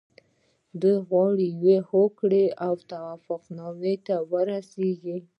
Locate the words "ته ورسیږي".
4.07-5.17